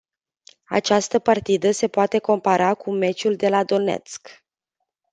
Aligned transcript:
Această 0.69 1.19
partidă 1.19 1.71
se 1.71 1.87
poate 1.87 2.19
compara 2.19 2.73
cu 2.73 2.91
meciul 2.91 3.35
de 3.35 3.49
la 3.49 3.63
Donețk. 3.63 4.43